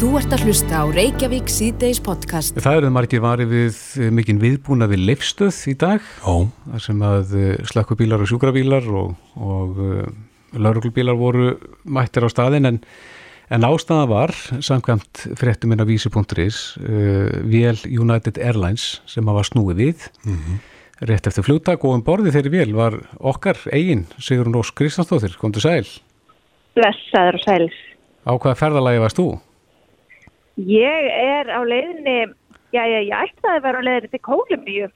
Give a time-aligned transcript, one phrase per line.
[0.00, 2.56] Þú ert að hlusta á Reykjavík síðdeis podcast.
[2.56, 6.06] Það eruð margir varið við eh, mikinn viðbúna við leifstöð í dag.
[6.24, 6.36] Já.
[6.70, 7.34] þar sem að
[7.68, 10.06] slakkubílar og sjúkrabílar og, og uh,
[10.56, 11.50] lauruglubílar voru
[11.84, 12.78] mættir á staðin en,
[13.52, 14.32] en ástæða var,
[14.64, 20.08] samkvæmt fréttuminn af vísi.is, uh, vél United Airlines sem að var snúið við
[21.12, 25.60] rétt eftir flugtak og um borði þeirri vél var okkar eigin Sigrun Rós Kristjánsdóttir, komdu
[25.60, 25.84] sæl.
[26.72, 27.78] Blessaður og sæls.
[28.24, 29.28] Á hvaða ferðalagi varst þú?
[30.58, 32.18] Ég er á leiðinni,
[32.74, 34.90] já, já, ég ætlaði að vera á leiðinni til Kólumbíu,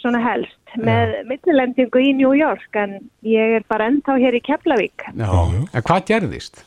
[0.00, 5.04] svona helst, með millilendingu í New York, en ég er bara ennþá hér í Keflavík.
[5.12, 5.30] Já.
[5.74, 6.64] En hvað gerðist?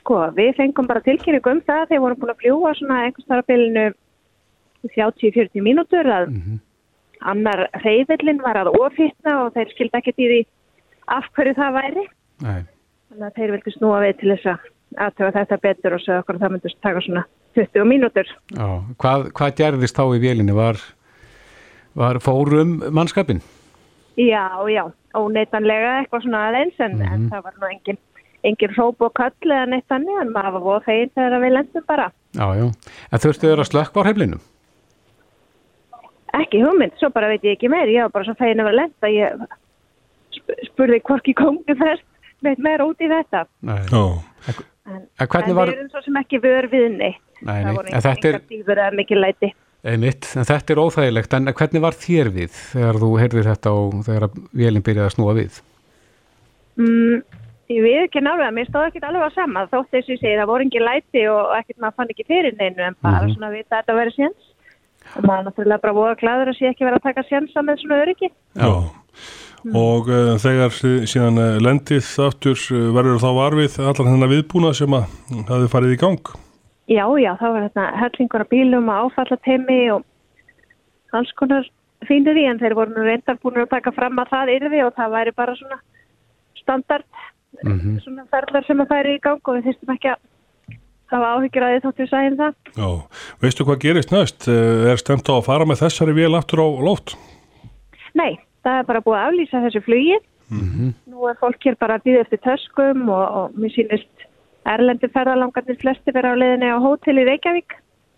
[0.00, 3.86] Sko, við fengum bara tilkynningu um það þegar vorum búin að fljúa svona einhvers bylunu
[4.96, 6.30] 30-40 mínútur að
[7.20, 10.40] annar reyðillin var að ofitna og þeir skildi ekkert í því
[11.16, 12.04] af hverju það væri.
[12.44, 12.60] Nei.
[13.10, 14.68] Þannig að þeir vildi snúa við til þess að
[14.98, 17.24] aðtöfa þetta betur og segja okkur að það myndist taka svona
[17.58, 18.28] 20 mínútur.
[18.56, 18.66] Já.
[19.02, 20.54] Hvað, hvað gerðist þá í vélinni?
[20.56, 20.78] Var,
[21.98, 23.42] var fórum mannskapin?
[24.20, 24.84] Já, já,
[25.16, 28.00] óneitanlega eitthvað svona aðeins en, en það var nú engin,
[28.46, 31.86] engin hróp og köll eða neitt þannig en maður var voða þeir þegar við lendum
[31.88, 32.08] bara.
[32.36, 32.66] Já, já.
[33.10, 34.40] En þurftu þeir að slökka á heflinu?
[36.40, 38.80] Ekki hugmynd, svo bara veit ég ekki meir, ég var bara svo fegin að vera
[38.82, 39.40] lenda, ég
[40.30, 42.04] sp spurði hvorki kongi þess
[42.46, 43.46] neitt meira út í þetta.
[43.66, 43.80] Nei.
[43.90, 44.54] Já.
[44.90, 47.20] En, En var- við erum svo sem ekki vör við neitt.
[47.42, 49.52] Nei, nei, Það voru en þetta er- engar dýfur eða mikið læti.
[49.84, 53.92] Einmitt, en þetta er óþægilegt, en hvernig var þér við þegar þú heyrðir þetta og
[54.04, 55.60] þegar að vélinn byrjaði að snúa við?
[56.80, 57.22] Mm,
[57.70, 60.36] ég við ekki nálega, mér stóð ekki alveg á sama, þótt þess að ég segi
[60.40, 63.34] það voru ekki læti og ekkert maður fann ekki fyrir neinu en bara Mhm.
[63.36, 64.40] svona að vita að þetta verið séns.
[65.16, 68.00] Og maður náttúrulega bara voða glæður að sé ekki verið að taka sénsa með svona
[68.04, 68.28] öryggi.
[68.56, 68.90] Já.
[69.76, 70.72] Og uh, þegar
[71.10, 75.10] síðan uh, lendið aftur uh, verður þá varfið allar þennan viðbúna sem að
[75.50, 76.30] hafði farið í gang.
[76.90, 80.06] Já, já, þá var þetta hellingur af bílum og áfallateimi og
[81.12, 81.68] alls konar
[82.08, 84.94] fínir í en þeir voru nú reyndar búin að taka fram að það yrði og
[84.96, 85.80] það væri bara svona
[86.62, 87.06] standard
[87.66, 87.96] Mhm.
[88.04, 90.20] svona ferðlar sem að færi í gang og við þyrstum ekki að
[91.10, 92.54] það var áhyggjur að þið þóttu sæðin það.
[92.78, 92.90] Já.
[93.42, 94.46] Veistu hvað gerist næst?
[94.48, 97.16] Er stemt á að fara með þessari vél aftur á lót?
[98.14, 100.18] Nei, það er bara búið að aflýsa þessu flugi.
[100.50, 104.26] Nú er fólk hér bara að býða eftir töskum og, og mér sýnist
[104.68, 107.76] erlendi ferðalangarnir flesti vera á leiðinni á hótel í Reykjavík.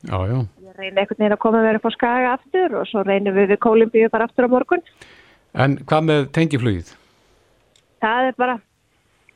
[0.08, 0.38] Já, já.
[0.64, 3.52] Ég reyni einhvern veginn að koma að vera á skaga aftur og svo reynum við
[3.52, 4.82] við Kólumbíu bara aftur á morgun.
[5.52, 6.90] En hvað með tengiflugið?
[8.02, 8.56] Það er bara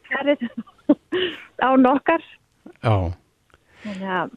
[0.09, 0.47] kærið
[1.67, 2.25] á nokkar.
[2.81, 2.97] Já.
[3.87, 4.33] Að,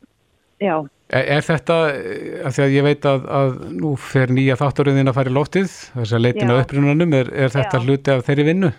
[0.61, 0.75] já,
[1.09, 1.75] Er, er þetta,
[2.45, 5.71] af því að ég veit að, að nú fer nýja þáttaröðin að fara í loftið,
[5.95, 7.85] þess að leitin að upprunanum, er, er þetta Já.
[7.87, 8.71] hluti af þeirri vinnu?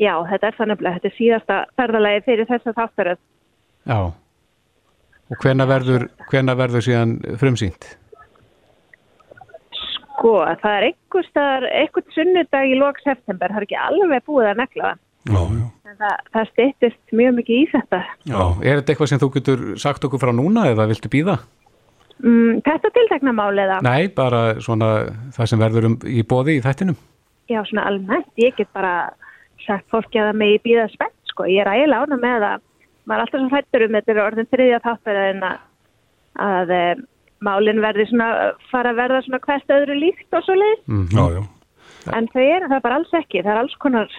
[0.00, 3.20] já, þetta er þannig að þetta er síðasta ferðalagi fyrir þessa þáttaröð.
[3.86, 4.00] Já.
[5.26, 7.88] Og hvena verður, hvena verður síðan frumsýnt?
[9.76, 14.52] Sko, það er einhver staðar, einhvern sunnudag í lok september, það er ekki alveg búið
[14.52, 15.02] að negla það.
[15.26, 15.66] Já, já.
[15.96, 18.00] Það, það styttist mjög mikið í þetta.
[18.28, 18.40] Já.
[18.62, 21.38] Er þetta eitthvað sem þú getur sagt okkur frá núna eða viltu býða?
[22.22, 24.90] Mm, þetta tiltekna máliða, Nei, bara svona
[25.36, 26.96] það sem verður um, í bóði í þættinum.
[27.50, 29.10] já svona almennt, ég get bara
[29.66, 31.44] sagt fólki að það megi býða spennt, sko.
[31.50, 32.62] Ég er ægilega ána með það.
[33.06, 35.58] Maður er alltaf svo hrættur um þetta er orðin þriðja þáttur en að,
[36.46, 36.80] að e,
[37.46, 38.30] málin verði svona,
[38.70, 40.80] fara að verða svona hvert öðru líkt og svo leið.
[40.86, 41.42] Mm Já, já.
[42.16, 43.42] En þau eru það bara alls ekki.
[43.42, 44.16] Það er alls konar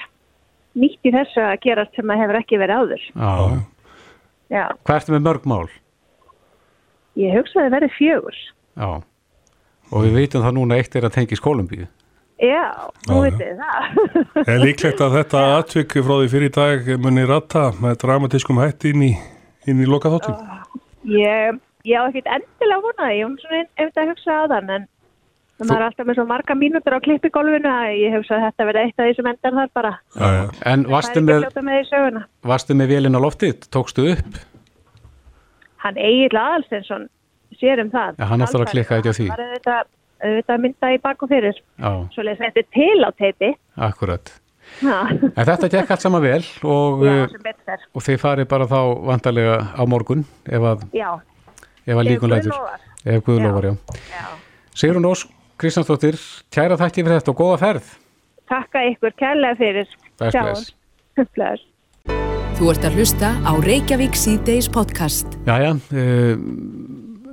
[0.77, 3.03] nýtt í þessu að gerast sem að hefur ekki verið áður.
[3.17, 3.33] Já.
[4.53, 5.67] Já, Hvað ertu með mörg mál?
[7.17, 8.35] ég hugsa að það verði fjögur.
[8.77, 8.89] Já.
[9.87, 11.87] Og við veitum það núna eitt er að tengi skólumbíu.
[12.37, 12.66] Já,
[13.09, 13.85] nú Já, veit ég það.
[14.53, 18.91] Er líklegt að þetta atvik frá því fyrir í dag muni ratta með dramatískum hætti
[18.93, 19.13] inn í,
[19.66, 20.35] inn í loka þáttum?
[21.09, 24.85] Ég, ég á ekkert endilega vonaði, ég hef svona eftir að hugsa á þann, en
[25.66, 28.84] það er alltaf með svo marga mínútur á klippigólfinu að ég hugsa að þetta verði
[28.85, 29.91] eitt af því sem endar þar bara.
[30.13, 30.44] Já, já.
[30.73, 33.67] En varstu með, að með varstu með vélina á loftið?
[33.73, 34.40] Tókstu upp?
[35.84, 37.08] Hann Egil Aðalstensson
[37.58, 38.17] sér um það.
[38.20, 39.28] Já, hann átti að klikka ekki á því.
[39.28, 39.93] Það var auðvitað,
[40.28, 41.61] auðvitað mynda í bak og fyrir.
[41.78, 43.53] Já, Svo leiðis þetta til á teipi.
[43.87, 44.34] akkurat.
[44.84, 47.05] Já, En þetta gekk allt saman vel og,
[47.66, 47.85] fer.
[47.96, 51.09] og þið farið bara þá vantarlega á morgun ef að, Já,
[51.87, 52.58] ef að líkun lætur.
[53.08, 53.46] Ef Guð Já.
[53.47, 53.73] lofar, já.
[54.11, 54.26] já.
[54.76, 55.23] Sigrun Ós,
[55.57, 56.19] Kristjánsdóttir,
[56.53, 57.87] kæra þætti fyrir þetta og góða ferð.
[58.45, 59.87] Takka ykkur kærlega fyrir.
[60.21, 60.75] Sjáumst.
[61.33, 61.63] bless.
[62.59, 65.33] Þú ert að hlusta á Reykjavík síðdeis podcast.
[65.49, 66.37] Jæja, uh,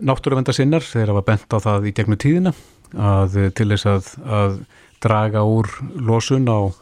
[0.00, 2.54] náttúruvenda sinnar, þeir hafa bent á það í gegnum tíðina
[2.94, 4.58] að eh, til þess að, að
[5.02, 5.68] draga úr
[6.00, 6.72] losun á,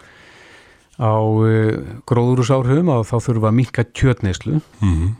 [1.03, 4.61] á uh, gróðurúsáhrifum að þá þurfa að minka kjötneyslu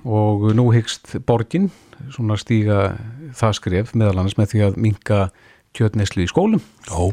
[0.05, 1.71] og nú hyggst borgin
[2.13, 2.93] svona stíga
[3.39, 5.25] það skref meðal annars með því að minka
[5.77, 6.63] kjötneyslu í skólum.
[6.89, 7.13] Já,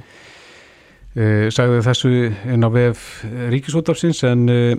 [1.18, 2.10] Uh, sagði þessu
[2.54, 4.76] inn á vef Ríkisútafsins en uh,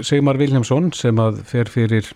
[0.00, 2.08] Sigmar Viljámsson sem að fer fyrir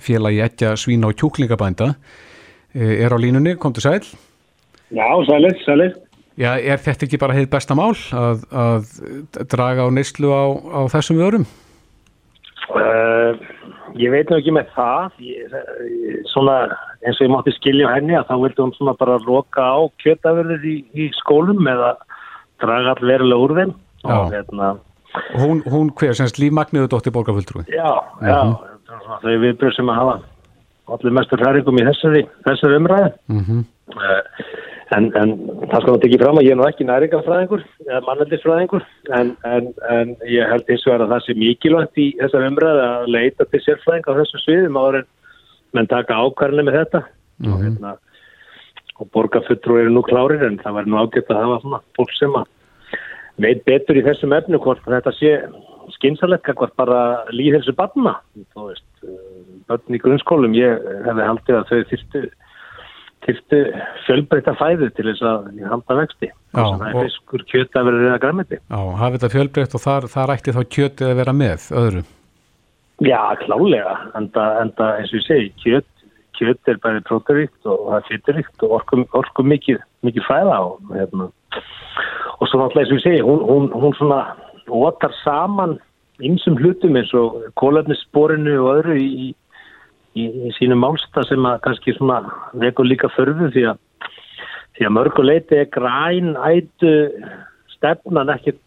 [0.00, 4.08] félagi etja svína og kjúklingabænda uh, er á línunni, kom til sæl.
[4.88, 5.92] Já, sælir, sælir.
[6.40, 8.90] Já, er þetta ekki bara heið besta mál að, að
[9.52, 11.46] draga á neyslu á, á þessum vörum?
[12.72, 13.36] Uh,
[14.00, 15.16] ég veit nú ekki með það.
[15.26, 16.56] Ég, eh, svona
[17.02, 20.64] eins og ég mátti skilja henni að þá vildi hún svona bara loka á kjötafurðir
[20.66, 21.94] í, í skólum eða
[22.62, 23.74] draga all verulega úr þeim.
[24.06, 24.18] Og, Já.
[24.36, 24.76] hérna,
[25.32, 27.62] Hún, hún hver, semst lífmagniðu dóttir borgarfulltrúi?
[27.72, 27.88] já,
[28.20, 30.16] já, þetta er svona þau viðbröð sem að hafa
[30.92, 33.12] allir mestur hræringum í þessari, þessari umræði.
[33.32, 34.18] Mm Uh,
[34.94, 35.32] en, en
[35.66, 38.86] það skal náttúrulega ekki fram að ég er nú ekki næringafræðingur eða mannaldisfræðingur
[39.18, 42.84] en, en, en ég held eins og er að það sé mikilvægt í þessar umræði
[42.86, 45.08] að leita til sérfræðing á þessu sviðum áður en
[45.76, 47.02] menn taka ákvarðinni með þetta.
[47.46, 47.96] Og, hérna,
[48.96, 52.38] og borgarfulltrú eru nú klárir en það væri nú ágætt að hafa svona fólk sem
[52.38, 52.52] að
[53.44, 55.34] veit betur í þessum efnu hvort þetta sé
[55.96, 58.16] skynsalegt hvort bara líðhelsu barna.
[58.54, 59.18] Þú veist, uh,
[59.68, 62.22] börn í grunnskólum ég hefði haldið að þau þyrftu
[63.24, 63.60] þyrftu
[64.06, 68.58] fjölbreyta fæðu til þess að halda vexti það er fiskur, kjöt að vera reyða græmiti
[68.60, 72.04] Já, hafið þetta fjölbreytt og þar, þar ætti þá kjötið að vera með öðru.
[73.04, 75.88] Já, klálega, enda, enda eins og ég segi, kjöt,
[76.38, 80.78] kjöt er bæði próteríkt og það er fyturíkt og orku, orku mikið, mikið fæða og,
[80.94, 81.28] hérna.
[82.38, 84.22] og svo náttúrulega eins og ég segi, hún, hún, hún svona
[84.86, 85.76] otar saman
[86.24, 89.34] ymsum hlutum eins og kólefnissporinu og öðru í,
[90.16, 92.22] í, í sínum málsta sem að kannski svona
[92.56, 93.82] vekur líka förðu því að
[94.76, 96.94] því að mörguleiti er græn ætu
[97.76, 98.60] stefnan ekkit,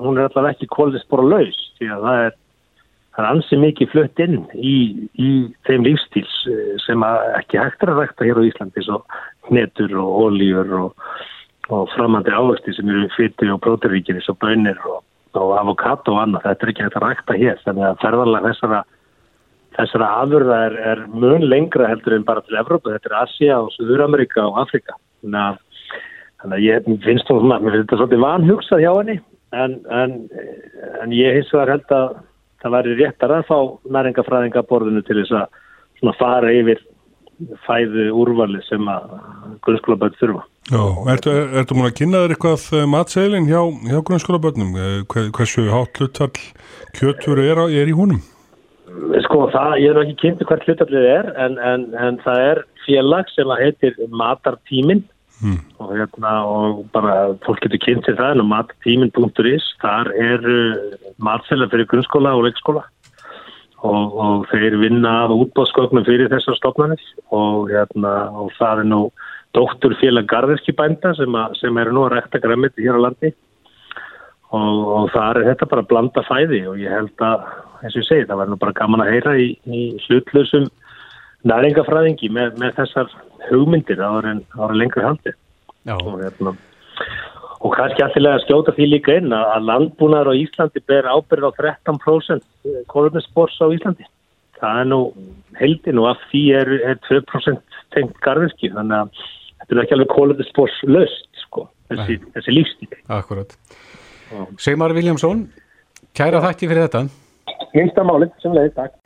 [0.00, 2.38] hún er allavega ekki kólefnisspora laus því að það er
[3.10, 4.76] það er ansi mikið flutt inn í,
[5.18, 5.30] í
[5.68, 7.04] þeim lífstíls eh, sem
[7.36, 9.00] ekki hægt er að rækta hér á Íslandi svo
[9.50, 11.06] hnetur og ólíur og,
[11.74, 15.02] og framandi ávexti sem eru fytti og brótiríkir eins og bönir og,
[15.38, 16.46] og avokado og annað.
[16.46, 18.82] Þetta er ekki hægt að rækta hér þannig að ferðarlega þessara
[19.80, 22.94] þessara afurða er, er mun lengra heldur en bara til Evrópa.
[22.94, 24.96] Þetta er Asia og Suður-Amerika og Afrika.
[25.24, 25.60] Þannig
[26.46, 29.18] að, ég finnst þú svona, mér finnst þetta svolítið vanhugsað hjá henni
[29.50, 30.14] en, en,
[31.02, 32.06] en ég hins vegar held að
[32.60, 33.58] það væri réttar að fá
[33.96, 35.60] næringafræðinga borðinu til þess að
[36.00, 36.82] svona fara yfir
[37.64, 39.14] fæðu úrvali sem að
[39.64, 40.42] grunnskólaböld þurfa.
[40.70, 40.82] Já,
[41.14, 44.74] ertu, ertu múin að kynna þér eitthvað eh, matseðilinn hjá, hjá grunnskólabönnum?
[45.08, 46.44] Hversu hátt hlutfall
[46.98, 48.20] kjötur er, er í húnum?
[49.26, 53.28] Sko það, ég er ekki kynntu hvert hlutallið er en, en, en það er félag
[53.34, 55.04] sem að heitir Matartímin
[55.40, 55.56] Hmm.
[55.80, 57.12] og, hérna, og bara
[57.46, 60.42] fólk getur kynnt sér það en á matartímin.is þar er
[61.16, 62.82] matseðlar fyrir grunnskóla og leikskóla.
[63.80, 67.00] Og, og þeir vinna að útbóðskögnum fyrir þessar stofnanir.
[67.32, 69.00] Og, hérna, og það er nú
[69.56, 73.32] dótturfélag garðirkibænda sem, sem eru nú að rekta græmiti hér á landi.
[74.52, 77.48] Og, og það er þetta bara að blanda fæði og ég held að,
[77.80, 80.68] eins og ég segi, það var nú bara gaman að heyra í, í hlutlausum
[81.48, 83.12] næringafræðingi með, með þessar
[83.48, 84.42] hugmyndir áður en
[84.76, 85.32] lengri haldi
[85.94, 86.54] og, hérna,
[87.60, 91.48] og kannski alltilega að skjóta því líka inn að, að landbúnaður á Íslandi ber ábyrð
[91.48, 92.44] á 13%
[92.92, 94.08] kolumnispors á Íslandi.
[94.60, 95.00] Það er nú
[95.56, 99.24] heldin og af því er, er 2% tengt garðirki þannig að
[99.62, 103.56] þetta er ekki alveg kolumnispors löst sko, þessi, þessi lífstíl akkurat.
[104.60, 105.46] Sigmar Viljámsson,
[106.14, 107.29] kæra þætti fyrir þetta.
[107.76, 108.96] Minnsta málið sem leiði, takk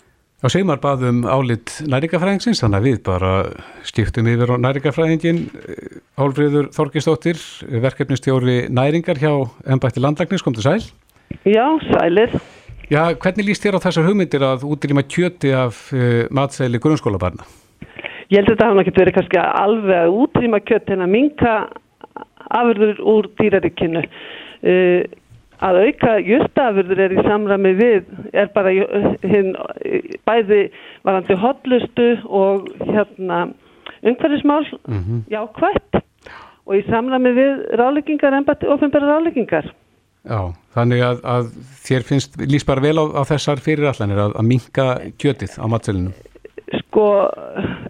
[0.44, 3.28] Já, Sigmar baðum álit næringafræðingsins, þannig að við bara
[3.88, 7.40] skiptum yfir á næringafræðingin eh, Álfriður Þorgistóttir,
[7.80, 9.32] verkefnistjóri næringar hjá
[9.64, 10.84] Embætti Landlagnis, kom til sæl.
[11.48, 12.36] Já, sælir.
[12.92, 17.48] Já, hvernig líst þér á þessar hugmyndir að útrýma kjöti af uh, matsæli grunnskólabarna?
[18.28, 21.54] Ég held að þetta hafa ekki verið kannski alveg að útrýma kjött en að minka
[22.52, 24.04] afurður úr dýraríkinu.
[24.60, 25.08] Uh,
[25.62, 28.72] að auka jurtafurður er í samræmi við, er bara
[29.22, 29.54] hinn,
[30.26, 30.62] bæði
[31.06, 33.46] varandi hotlustu og hérna
[34.04, 35.22] umhverfismál, mm -hmm.
[35.30, 36.02] jákvætt
[36.66, 39.72] og í samræmi við ráleggingar, ennbætti ofinbæra ráleggingar.
[40.24, 41.48] Já, þannig að, að
[41.84, 44.86] þér finnst líst bara vel á, á þessar fyrirallanir að, að minka
[45.20, 46.12] kjötið á matsælinu.
[46.94, 47.06] Sko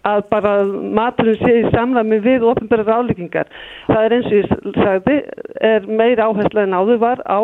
[0.08, 3.50] að bara maturinn sé í samræmi við ofinbæra ráleggingar.
[3.90, 5.16] Það er eins og ég sagði,
[5.61, 7.40] er meira áhersla en áður var á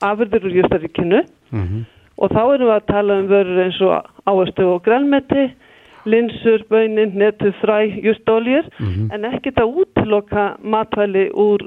[0.00, 1.20] afurður úr Jústaríkinu
[1.52, 1.82] Mm -hmm.
[2.16, 3.92] og þá erum við að tala um vörur eins og
[4.24, 5.50] áherslu og grænmeti,
[6.04, 9.14] linsur, bönin, netu, fræ, justólýr, mm -hmm.
[9.14, 11.60] en ekkert að útloka matvæli úr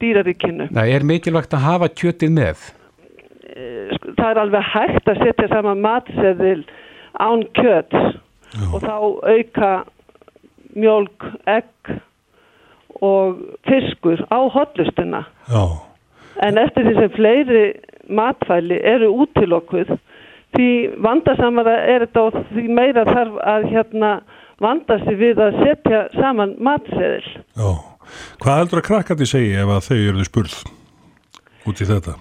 [0.00, 0.68] dýraríkinu.
[0.70, 2.58] Nei, er mikilvægt að hafa kjötið með?
[3.56, 6.64] eh, sko, það er alveg hægt að setja saman matseðil
[7.20, 8.16] án kjöts
[8.72, 8.94] og þá
[9.34, 9.72] auka
[10.74, 11.94] mjölk, egg
[13.04, 15.64] og fiskur á hotlustuna Já,
[16.46, 17.64] en eftir því sem fleiri
[18.08, 19.94] matfæli eru útilokkuð
[20.54, 20.68] því
[21.02, 24.12] vandasamara er þetta og því meira þarf að hérna
[24.62, 27.26] vanda sig við að setja saman matseðil
[27.58, 27.68] já.
[28.42, 30.56] Hvað heldur að krakkandi segi ef að þau eru spurð
[31.64, 32.14] út í þetta?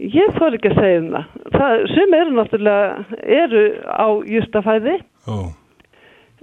[0.00, 1.26] Ég þór ekki að segja um það.
[1.54, 5.36] það sum eru náttúrulega eru á justafæði Já,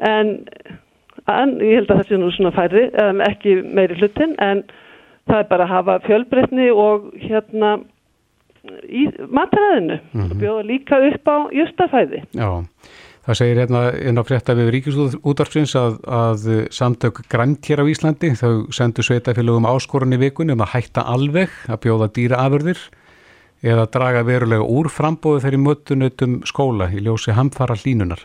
[0.03, 0.33] en,
[1.31, 4.63] en ég held að það sé nú svona færri um, ekki meiri hlutin en
[5.27, 7.77] það er bara að hafa fjölbreytni og hérna
[8.87, 12.23] í matræðinu og bjóða líka upp á justafæði.
[12.35, 12.63] Já,
[13.27, 18.33] það segir hérna inn á frétta við Ríkisútvarfsins að, að samtök grænt hér á Íslandi
[18.39, 22.81] þau sendu sveitafélögum áskorun í vikun um að hætta alveg að bjóða dýra afurðir
[23.65, 28.21] eða draga verulega úr frambóðu þeirri mötunutum skóla í ljósi hamfara hlínunar.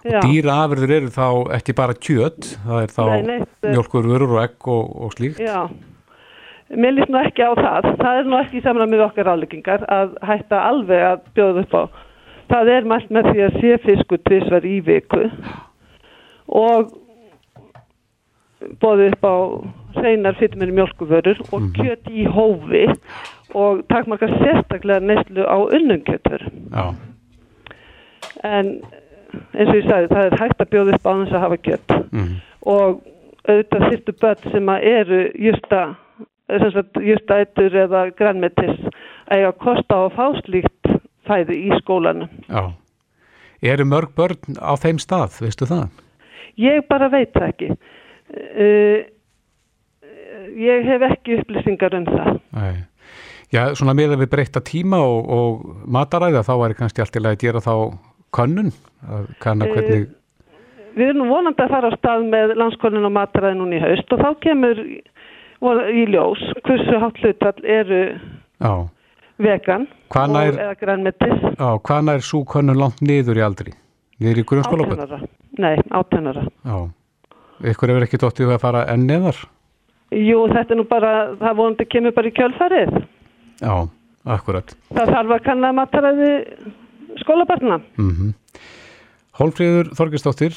[0.00, 1.26] Og dýra afurðir eru þá
[1.58, 3.02] ekki bara kjöt, það er þá
[3.66, 5.40] mjölkurvörur og egg og, og slíkt.
[5.44, 5.66] Já,
[6.72, 7.90] mér líst nú ekki á það.
[8.00, 11.76] Það er nú ekki í samræð með okkar ráleggingar að hætta alveg að bjóða upp
[11.76, 11.82] á.
[12.50, 15.26] Það er mælt með því að sé fiskur tvisvar í viku
[16.60, 16.96] og
[18.80, 19.36] bóði upp á
[20.00, 22.86] hreinar fyrirmeri mjölkuvörur og kjöt í hófi
[23.56, 26.48] og takmarka sérstaklega neyslu á unnumkjötur.
[26.72, 26.94] Já,
[28.46, 28.80] En
[29.30, 31.94] eins og ég sagði, það er hægt að bjóða upp á þess að hafa kjött
[32.10, 32.34] mm.
[32.74, 33.00] og
[33.48, 35.80] auðvitað þyrftu börn sem að eru justa,
[36.50, 38.76] sem sagt, justa eittur eða grænmetis
[39.30, 40.92] að eiga að kosta á að fá slíkt
[41.30, 42.30] fæði í skólanum.
[42.48, 42.72] já.
[43.60, 45.90] Eru mörg börn á þeim stað, veistu það?
[46.56, 47.66] Ég bara veit það ekki.
[48.32, 49.02] Uh,
[50.56, 52.38] ég hef ekki upplýsingar um það.
[52.56, 52.86] Nei.
[53.50, 57.22] Já, svona með að við breyta tíma og, og mataræða þá er kannski allt í
[57.24, 57.74] lagi að gera þá
[58.36, 58.72] könnun
[59.08, 60.08] að kanna Eh, hvernig
[60.96, 64.18] Við erum vonandi að fara á stað með landskólinn og mataræði núna í haust og
[64.24, 68.00] þá kemur í ljós hversu hátt hlutall eru
[68.60, 68.72] já,
[69.38, 71.38] vegan Hvað og, nær- eða grænmetis.
[71.58, 73.72] já, hvað er svo könnun langt niður í aldri?
[74.20, 75.28] Niður í grunnskólaböld?
[75.58, 76.42] Nei, átjánara.
[76.66, 76.90] Já,
[77.70, 79.38] ykkur hefur ekki dóttið að fara enn neðar?
[80.10, 82.92] Jú, þetta er nú bara, það vonandi kemur bara í kjölfarið.
[83.62, 83.74] Já,
[84.26, 84.74] akkurat.
[84.90, 86.32] Það þarf að kanna mataræði
[87.22, 87.80] skólabarna.
[87.98, 88.34] Mm
[89.40, 90.56] Hólfríður Þorgestóttir,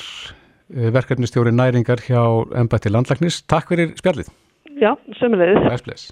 [0.67, 2.19] verkefnistjóri næringar hjá
[2.59, 3.39] Embætti Landlagnis.
[3.47, 4.27] Takk fyrir spjallið.
[4.75, 4.91] Já,
[5.85, 6.11] bless.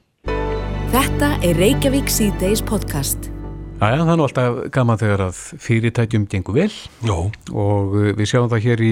[0.92, 3.32] Þetta er Reykjavík C-Days podcast.
[3.82, 7.16] Æja, það er nú alltaf gaman þegar að fyrirtækjum gengur vel já,
[7.50, 8.92] og uh, við sjáum það hér í,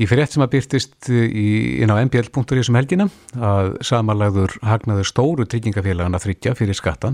[0.00, 1.48] í frétt sem að byrtist í,
[1.84, 7.12] inn á mbl.is um helgina að samanlagður hagnaður stóru tryggingafélagana þryggja fyrir skatta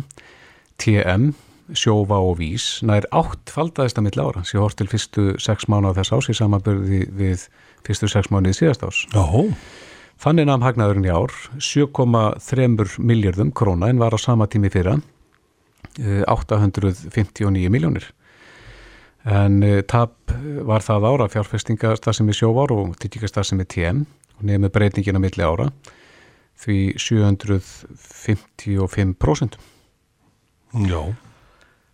[0.78, 1.32] TM,
[1.74, 5.96] sjófa og vís nær átt faldaðist að milla ára sér hort til fyrstu sex mánuða
[6.00, 7.48] þess ás í samanbörði við
[7.86, 8.98] fyrstu sex mánuði síðast ás.
[9.10, 9.26] já,
[10.16, 11.28] Þannig namn hagnaðurinn í ár
[11.60, 14.96] 7,3 miljardum króna en var á sama tími fyrra
[16.00, 18.06] eh, 859 miljónir.
[19.26, 20.30] En uh, tap
[20.64, 24.06] var það ára fjárfestingastar sem er sjóvar og tryggingastar sem er TM
[24.38, 25.70] og nefnir breytingin á milli ára
[26.62, 29.58] því 755%.
[30.86, 31.25] já.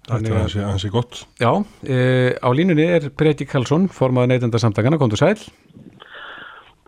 [0.02, 1.20] Þetta er að- ansi, ansi gott.
[1.38, 5.38] Já, uh, á línunni er Breyti Karlsson, formaður neytendasamtakana, komdu sæl.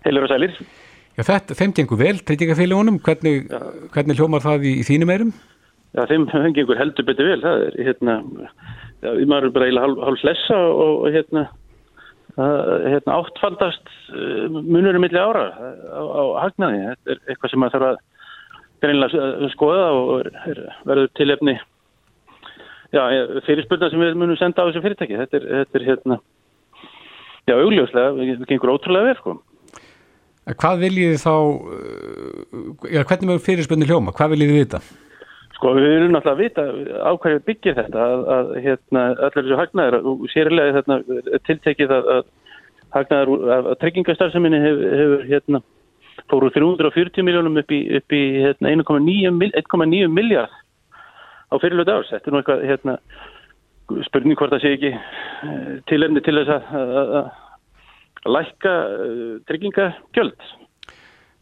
[0.05, 0.57] Heilur og sælir.
[1.15, 3.45] Já, þetta, þeim gengur vel, tryggingafélagunum, hvernig,
[3.95, 5.35] hvernig hljómar það í, í þínum eirum?
[5.95, 7.43] Já, þeim gengur heldur betur vel.
[7.45, 8.17] Það er, hérna,
[9.05, 11.45] já, maður er bara eiginlega hálf, hálf slessa og, og hérna,
[12.35, 16.83] að, hérna, áttfaldast uh, munurum milli ára á, á hagnaði.
[16.91, 18.03] Þetta er eitthvað sem maður þarf að
[18.83, 21.57] greinlega að skoða og er, er, verður tilefni
[22.95, 23.03] já,
[23.47, 25.19] fyrirspurnar sem við munum senda á þessu fyrirtæki.
[25.23, 26.19] Þetta er, þetta er hérna,
[27.49, 29.37] já, augljóslega, það gengur ótrúlega vel, sko.
[30.45, 34.81] Hvað viljið þá, uh, já, hvernig með fyrirspunni hljóma, hvað viljið þið vita?
[35.55, 36.65] Sko við náttúrulega að vita
[37.01, 42.11] á hverju byggir þetta að, að hérna, allir þessu hagnaður og sérlega þetta tiltekið að,
[42.17, 42.25] að
[42.97, 45.61] hagnaður úr- að, að tryggingastarfseminni hefur, hefur hérna,
[46.31, 50.61] fóru 340 miljónum upp í, í hérna, 1,9 mil- 1,9 miljard
[51.55, 52.11] á fyrirlötu árs.
[52.11, 52.97] Þetta er nú eitthvað hérna,
[54.09, 60.53] spurning hvort það sé ekki eh, tilefni til þess að, að, að lækka uh, tryggingagjöld.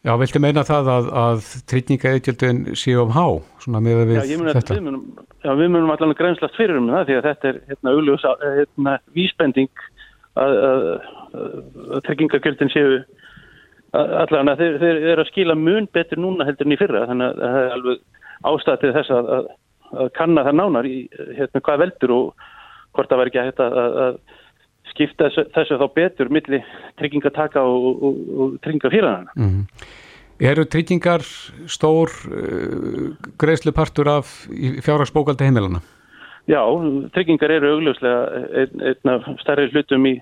[0.03, 3.27] Já, viltu meina það að, að tryggingaeitjöldin séu um há,
[3.63, 4.75] svona með Já, við ég mun að þetta?
[4.75, 5.03] við munum,
[5.45, 8.25] já, við munum allan að grænslast fyrir um það því að þetta er hérna augljós
[8.43, 9.85] hérna, vísbending
[10.43, 11.55] að, að, að,
[11.95, 16.67] að tryggingagjöldin séu að- allan að þeir, þeir eru að skila mun betur núna heldur
[16.67, 18.03] en í fyrra þannig að það er alveg
[18.51, 19.33] ástæð til þess að,
[19.93, 20.99] að, kanna það nánar í
[21.37, 22.47] hérna, hvað veldur og
[22.93, 24.21] hvort það var ekki að, að, að
[24.93, 26.63] skipta þessu, þessu þá betur milli
[27.01, 29.37] tryggingataka og, og, og tryggingafélagana.
[29.39, 29.65] Mm.
[30.43, 31.23] Eru tryggingar
[31.71, 34.31] stór uh, greiðslupartur af
[34.83, 35.83] fjárhagsbókaldi heimilana?
[36.51, 36.61] Já,
[37.15, 40.17] tryggingar eru augljóslega einn ein af starri hlutum í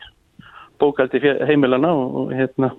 [0.80, 2.74] bókaldi heimilana og, og hérna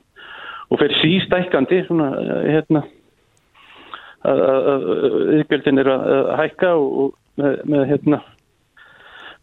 [0.71, 2.11] og fyrir sístækandi svona
[2.45, 2.83] hérna
[4.27, 4.85] að
[5.39, 8.21] yðgjöldin eru að hækka og með, með hérna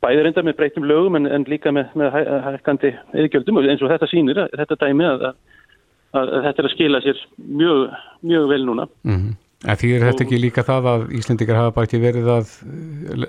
[0.05, 2.15] bæður enda með breytum lögum en, en líka með, með
[2.47, 2.95] hækkandi
[3.25, 7.23] yðgjöldum eins og þetta sýnir þetta dæmi að, að, að þetta er að skila sér
[7.43, 7.85] mjög,
[8.23, 9.37] mjög vel núna mm -hmm.
[9.67, 12.51] En því er þetta ekki líka það að Íslendikar hafa ekki verið að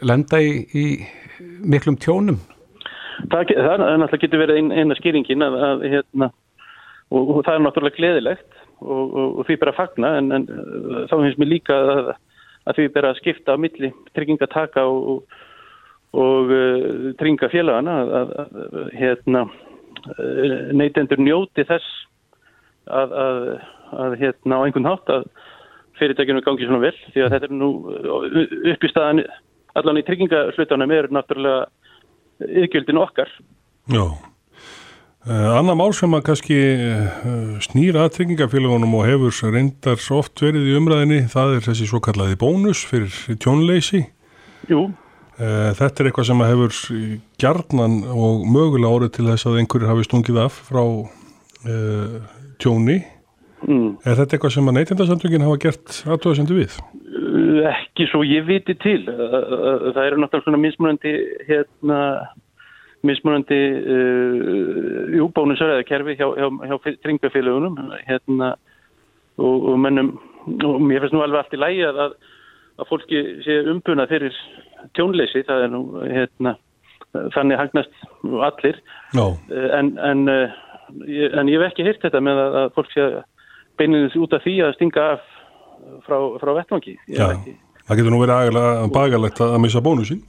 [0.05, 0.83] lenda í, í
[1.65, 2.37] miklum tjónum?
[3.31, 6.29] Það, það er náttúrulega getur verið ein, eina skýringin að, að hérna,
[7.09, 10.47] og, og það er náttúrulega gleðilegt og, og, og því bara að fagna en, en
[11.09, 12.11] þá finnst mér líka að,
[12.69, 15.23] að því bara að skipta á milli tryggingataka og
[16.15, 19.47] uh, tryggingafélagana að, að hérna,
[20.79, 21.95] neytendur njóti þess
[22.89, 25.27] að hérna á einhvern hátt að
[25.99, 27.69] fyrirtækjum gangi svona vel því að þetta er nú
[28.71, 29.21] upp í staðan
[29.77, 31.67] allan í tryggingaslutunum er náttúrulega
[32.39, 33.31] yðgjöldin okkar.
[33.91, 34.03] Já.
[35.27, 40.39] Uh, Anna mál sem að kannski uh, snýra að tryggingafélagunum og hefur reyndar svo oft
[40.39, 43.11] verið í umræðinni, það er þessi svo kallaði bónus fyrir
[43.43, 44.05] tjónleysi.
[44.71, 44.85] Jú.
[45.35, 46.79] Uh, þetta er eitthvað sem að hefur
[47.43, 50.83] gjarnan og mögulega orðið til þess að einhverjir hafi stungið af frá
[52.63, 53.01] tjóni.
[53.67, 53.97] Mm.
[54.07, 56.77] Er þetta eitthvað sem að neytindasamtökin hafa gert aðtóðasendu við?
[57.67, 59.01] Ekki svo ég viti til.
[59.03, 61.11] Það eru náttúrulega svona mismunandi
[61.49, 61.97] hérna,
[63.07, 67.77] mismunandi uh, júbónusöraða kerfi hjá, hjá, hjá tringafélagunum
[68.07, 68.53] hérna,
[69.39, 70.15] og, og mennum
[70.49, 72.01] og mér finnst nú alveg allt í lægi að,
[72.79, 74.39] að fólki sé umbunað fyrir
[74.97, 76.55] tjónleysi, það er nú hérna,
[77.35, 78.03] þannig hagnast
[78.49, 78.79] allir
[79.17, 79.31] no.
[79.49, 83.19] en, en, en ég hef ekki hýrt þetta með að, að fólk sé að
[83.79, 85.25] beinins út af því að stinga af
[86.05, 86.95] frá, frá vettvangi.
[87.07, 87.31] Já,
[87.87, 88.59] það getur nú verið
[88.95, 90.21] bagalegt að missa bónusin.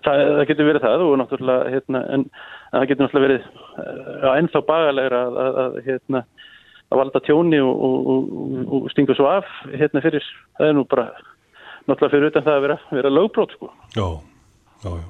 [0.00, 2.26] Það, það getur verið það og náttúrulega, hérna, en
[2.72, 3.48] það getur náttúrulega verið
[3.84, 6.22] uh, ennþá bagalegra að, að, að, hérna,
[6.90, 10.26] að valda tjóni og, og, og, og stinga svo af hérna fyrir,
[10.58, 11.06] það er nú bara
[11.84, 13.72] náttúrulega fyrir utan það að vera, vera lögbrót sko.
[13.96, 14.06] Já,
[14.86, 15.08] já, já.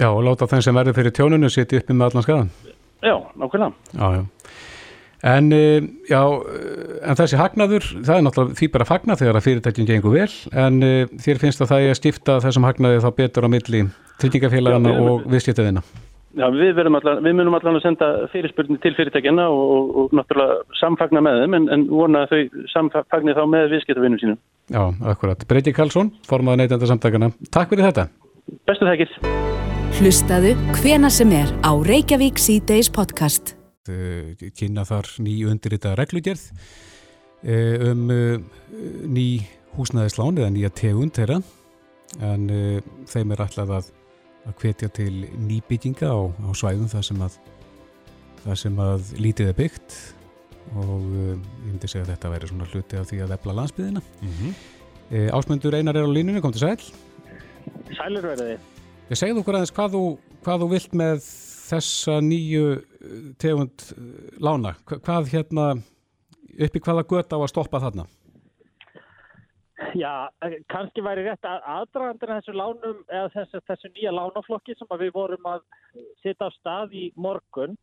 [0.00, 2.52] Já, og láta þeim sem verður fyrir tjónunu sitja uppi með allan skadan.
[3.04, 3.72] Já, nákvæmlega.
[3.92, 4.22] Já, já.
[5.22, 5.50] En,
[6.10, 6.20] já,
[7.06, 10.30] en þessi hagnaður, það er náttúrulega því bara að fagna þegar að fyrirtækjum gengur vel,
[10.64, 10.80] en
[11.22, 13.84] þér finnst að það er að stifta þessum hagnaði þá betur á milli
[14.18, 15.84] tryggingafélagana og viðskiptaðina?
[16.32, 20.78] Já, við, allan, við munum allan að senda fyrirspurni til fyrirtækjana og, og, og náttúrulega
[20.80, 24.42] samfagna með þeim, en, en vona að þau samfagni þá með viðskiptavinnum sínum.
[24.72, 24.82] Já,
[25.12, 25.44] akkurat.
[25.48, 27.32] Breyti Karlsson, formaða neytenda samtakana.
[27.52, 28.08] Takk fyrir þetta.
[28.68, 29.18] Bestu þekkir.
[30.00, 33.58] Hlustaðu hvena sem er á Reykjavík C-Days podcast.
[33.90, 36.42] Eh, kynna þar nýju undirrita reglugjörð
[37.42, 38.36] eh, um eh,
[39.10, 39.24] ný
[39.74, 41.40] húsnæðislán eða nýja tegund þeirra.
[42.22, 42.44] En
[43.08, 43.88] þeim er alltaf að,
[44.46, 47.40] að hvetja til nýbygginga á, á svæðum þar sem að
[48.44, 49.96] þar sem að lítið er byggt.
[50.78, 54.34] Og ég myndi segja að þetta væri svona hluti af því að efla landsbyðina mm
[54.38, 54.52] -hmm.
[55.34, 56.78] Ásmundur Einar er á línunni, kom til sæl
[57.98, 58.58] Sælur verði
[59.10, 60.04] Ég segðu okkur aðeins hvað þú,
[60.44, 61.26] hvað þú vilt með
[61.72, 65.68] þessa nýju eh, tegund eh, lána, hvað hérna
[66.60, 68.06] uppi hvaða gött á að stoppa þarna?
[69.98, 74.96] Já, eh, kannski væri rétt að aðdragandir þessu lánum eða þessu, þessu nýja lánaflokki sem
[75.00, 75.64] við vorum að
[76.22, 77.76] setja á stað í morgun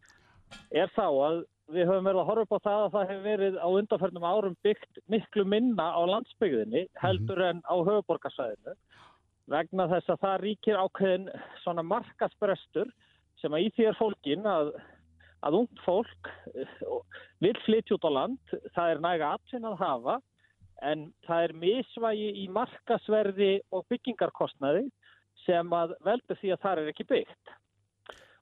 [0.72, 3.58] er þá að við höfum verið að horfa upp á það að það hefur verið
[3.62, 8.74] á undanförnum árum byggt miklu minna á landsbyggðinni heldur en á höfuborgarsæðinu
[9.50, 11.30] vegna þess að það ríkir ákveðin
[11.64, 12.90] svona markasbrestur
[13.42, 14.72] sem að í því er fólkin að,
[15.48, 16.74] að ungd fólk eh,
[17.44, 20.18] vil flytja út á land, það er næga afsinn að hafa
[20.90, 24.86] en það er misvægi í markasverði og byggingarkostnaði
[25.46, 27.56] sem að veldur því að það er ekki byggt.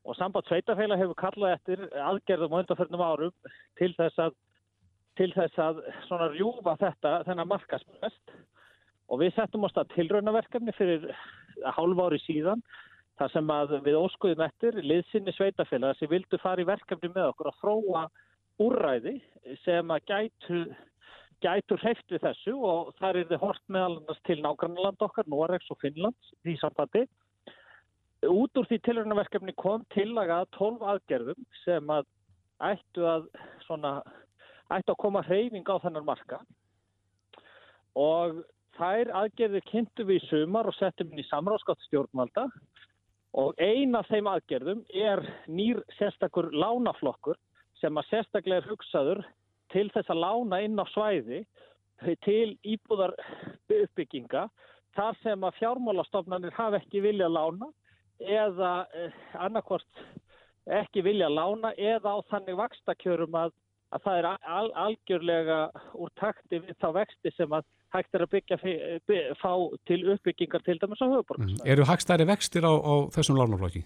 [0.08, 4.38] Og samband Sveitafélag hefur kallað eftir aðgerðum á undanförnum árum til þess að,
[5.20, 5.82] til þess að
[6.38, 8.38] rjúfa þetta, þennan markasverst
[9.08, 11.10] og við settum ást að tilraunaverkefni fyrir
[11.76, 12.64] hálf ári síðan
[13.17, 13.53] Það sem
[13.86, 18.03] við óskuðum eftir, liðsynni sveitafélag sem vildu fara í verkefni með okkur að þróa
[18.62, 19.15] úrræði
[19.63, 20.60] sem að gætu,
[21.41, 25.82] gætu hreift við þessu og þar er þið hort meðalannast til nágrannland okkar, Noregs og
[25.82, 27.03] Finnlands, því sambandi.
[28.27, 32.06] Út úr því tilhörnaverkefni kom tillaga 12 aðgerðum sem að
[32.69, 33.27] ættu að,
[33.65, 33.99] svona,
[34.73, 36.41] ættu að koma hreyfing á þennan marka
[37.97, 38.41] og
[38.77, 42.47] þær aðgerðir kynntu við í sumar og settum inn í samráðskátt stjórnvalda
[43.38, 47.38] og ein af þeim aðgerðum er nýr sérstakur lánaflokkur
[47.82, 49.21] sem að sérstaklega er hugsaður
[49.73, 51.43] til þess að lána inn á svæði
[52.26, 53.13] til íbúðar
[53.67, 54.47] uppbygginga
[54.97, 57.69] þar sem að fjármálastofnanir hafa ekki vilja lána
[58.17, 60.04] eða eh, annarkvort
[60.80, 63.54] ekki vilja lána eða á þannig vakstakjörum að,
[63.93, 65.60] að það er al, algjörlega
[65.93, 68.58] úr takti við þá vexti sem að hægt er að byggja
[69.08, 69.52] by, fá
[69.88, 71.43] til uppbyggingar til dæmis á höfuborg.
[71.43, 71.62] Mm.
[71.65, 73.86] Eru hagstæri vextir á, á þessum lánaflokki?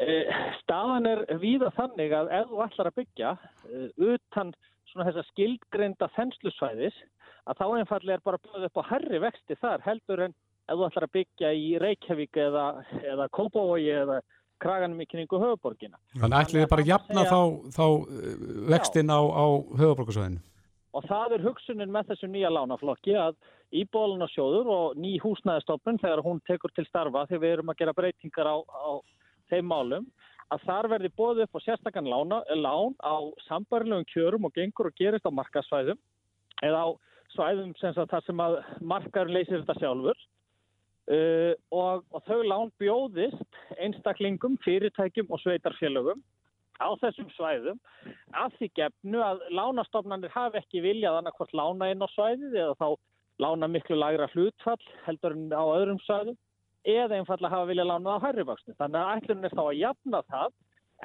[0.00, 0.28] Eh,
[0.62, 4.52] staðan er víða þannig að ef þú ætlar að byggja uh, utan
[4.90, 7.00] svona þessa skildgreinda þenslusvæðis
[7.50, 10.36] að þá einfallega er bara búið upp á herri vexti þar heldur en
[10.70, 12.66] ef þú ætlar að byggja í Reykjavík eða,
[13.02, 14.20] eða Kópavogi eða
[14.60, 15.98] kraganum í kningu höfuborgina.
[16.14, 19.44] Þannig ætlið þið bara að jafna segja, þá, þá eh, vextin á, á
[19.80, 20.42] höfuborgarsvæðinu?
[20.96, 23.36] Og það er hugsunin með þessu nýja lánaflokki að
[23.80, 28.50] íbólunasjóður og ný húsnæðistofnun þegar hún tekur til starfa þegar við erum að gera breytingar
[28.50, 28.90] á, á
[29.52, 30.08] þeim málum
[30.50, 35.26] að þar verði bóðið upp á sérstakann lán á sambarlegum kjörum og gengur og gerist
[35.26, 36.00] á markasvæðum
[36.66, 36.88] eða á
[37.36, 40.18] svæðum sem það sem að markar leysir þetta sjálfur.
[41.10, 46.20] Uh, og, og þau lán bjóðist einstaklingum, fyrirtækjum og sveitarfélögum
[46.80, 47.80] á þessum svæðum
[48.42, 52.88] að því gefnu að lánastofnanir hafi ekki viljað annarkvort lána inn á svæðið eða þá
[53.40, 56.38] lána miklu lagra hlutfall heldur en á öðrum svæðum
[56.88, 58.74] eða einfallega hafa vilja lána á hærri vöxtu.
[58.80, 60.52] Þannig að ætlunum er þá að jafna það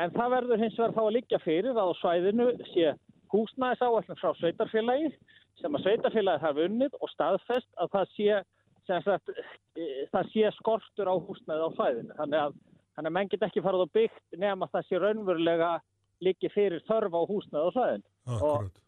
[0.03, 2.93] en það verður hins vegar þá að liggja fyrir að á svæðinu sé
[3.33, 5.11] húsnæðisáallin frá sveitarfélagi
[5.61, 8.39] sem að sveitarfélagi hafa unnið og staðfest að það sé,
[8.87, 9.33] sagt,
[9.75, 12.17] e, það sé skortur á húsnæði á svæðinu.
[12.19, 12.57] Þannig að,
[12.95, 15.69] þannig að menn get ekki farað á byggt nefn að það sé raunverulega
[16.25, 18.09] liggi fyrir þörfa á á svæðinu.
[18.25, 18.75] Akkurat.
[18.75, 18.81] Og,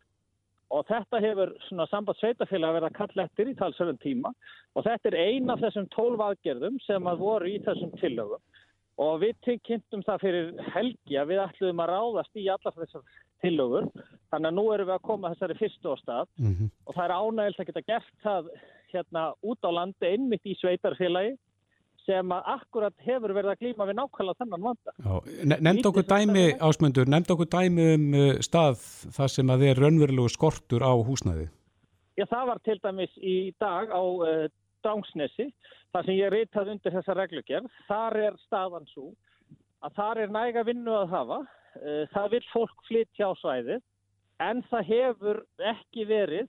[0.78, 4.34] og þetta hefur svona samband sveitafélag að vera kall eftir í talsöfum tíma
[4.76, 8.44] og þetta er eina af þessum tólf aðgerðum sem að voru í þessum tillögum
[8.98, 13.90] og við kynntum það fyrir helgi að við ætluðum að ráðast í allar þessar tillögur
[14.32, 16.70] þannig að nú erum við að koma þessari fyrstu á stað mm -hmm.
[16.86, 18.50] og það er ánægilt að geta gert það
[18.94, 21.38] hérna út á landi einmitt í sveitarfélagi
[22.08, 24.94] sem að akkurat hefur verið að glýma við nákvæmlega þennan vanda.
[25.68, 28.80] Nemnd okkur dæmi, ásmundur, nemnd okkur dæmi um uh, stað
[29.18, 31.50] þar sem að þið er raunverulegu skortur á húsnæði?
[32.18, 34.48] Já, það var til dæmis í dag á uh,
[34.86, 35.50] Dángsnesi,
[35.92, 37.70] þar sem ég reytað undir þessa reglugjörn.
[37.90, 39.12] Þar er staðan svo
[39.86, 41.44] að þar er næga vinnu að hafa.
[41.78, 43.84] Uh, það vil fólk flytja á svæðið,
[44.48, 45.44] en það hefur
[45.76, 46.48] ekki verið,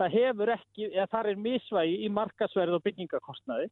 [0.00, 3.68] það hefur ekki, eða þar er misvægi í markasverð og byggingakostnaði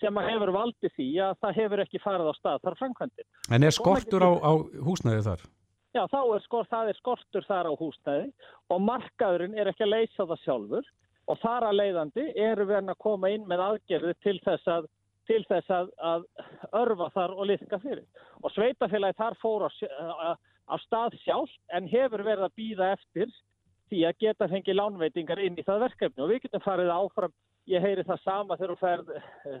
[0.00, 3.26] sem að hefur valdið því að það hefur ekki farið á stað þar framkvæmdir.
[3.50, 4.52] En er skortur á, á
[4.86, 5.44] húsnæði þar?
[5.90, 8.30] Já, þá er, skor, er skortur þar á húsnæði
[8.70, 10.90] og markaðurinn er ekki að leysa það sjálfur
[11.30, 14.88] og þar að leiðandi eru við að koma inn með aðgerði til þess að,
[15.30, 16.26] til þess að, að
[16.78, 18.06] örfa þar og liðka fyrir.
[18.44, 19.70] Og sveitafélagi þar fór á,
[20.70, 23.34] á stað sjálf en hefur verið að býða eftir
[23.90, 26.22] því að geta fengið lánveitingar inn í það verkefni.
[26.24, 27.34] Og við getum farið áfram,
[27.70, 29.60] ég heyri það sama þegar þú ferð eh,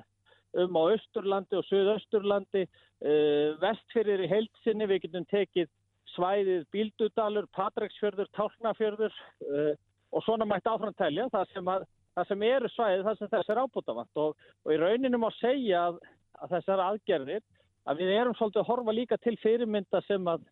[0.64, 5.68] um á Östurlandi og Suðausturlandi, uh, vestfyrir í heilsinni, við getum tekið
[6.16, 9.72] svæðið Bíldudalur, Patræksfjörður, Tálknafjörður uh,
[10.10, 11.86] og svona mætt áframtælja það sem, að,
[12.18, 15.84] það sem eru svæðið það sem þess er ábútafant og, og í rauninu má segja
[15.90, 16.00] að,
[16.42, 17.44] að þessar aðgerðir
[17.90, 20.42] að við erum svolítið að horfa líka til fyrirmynda sem að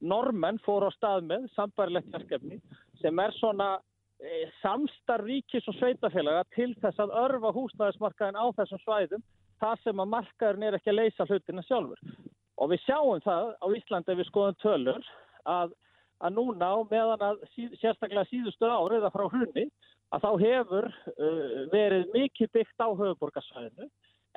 [0.00, 2.60] normenn fór á stað með sambarilegt verkefni
[3.02, 3.76] sem er svona
[4.18, 9.22] E, samstar ríkis og sveitafélaga til þess að örfa húsnæðismarkaðin á þessum svæðum
[9.62, 12.00] þar sem að markaðurinn er ekki að leysa hlutina sjálfur.
[12.58, 15.06] Og við sjáum það á Íslandi ef við skoðum tölur
[15.46, 15.76] að,
[16.18, 19.68] að núna meðan að síð, sérstaklega síðustu áriða frá hrunni
[20.10, 23.86] að þá hefur uh, verið mikið byggt á höfuborgarsvæðinu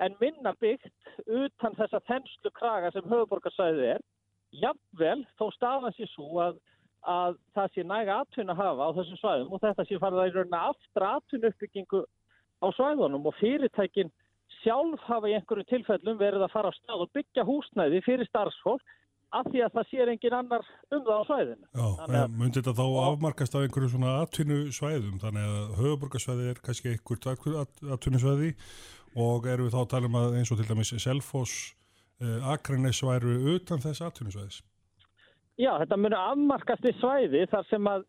[0.06, 4.06] en minna byggt utan þessa þenslu kraga sem höfuborgarsvæðið er.
[4.52, 6.60] Jafnvel þó stafan sér svo að
[7.10, 10.28] að það sé næga atvinna að hafa á þessum svæðum og þetta sé farið að
[10.28, 12.02] í raunina aftra atvinnu uppbyggingu
[12.62, 14.12] á svæðunum og fyrirtækin
[14.62, 18.98] sjálf hafa í einhverju tilfellum verið að fara á stað og byggja húsnæði fyrir starfsfólk
[19.32, 21.68] af því að það sér engin annar um það á svæðinu.
[21.72, 21.86] Já,
[22.22, 26.94] en myndi þetta þá afmarkast af einhverju svona atvinnu svæðum þannig að höfuborgarsvæði er kannski
[26.94, 27.30] einhvert
[27.96, 28.52] atvinnu svæði
[29.22, 31.56] og eru við þá að tala um að eins og til dæmis Selfos,
[32.54, 34.62] Akranes væru utan þess atvinnu svæðis?
[35.60, 38.06] Já, þetta muni afmarkast í svæði þar sem að